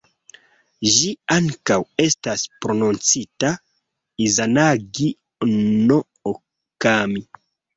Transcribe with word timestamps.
Ĝi 0.93 1.09
ankaŭ 1.35 1.77
estas 2.05 2.45
prononcita 2.65 3.51
"Izanagi-no-Okami". 4.29 7.25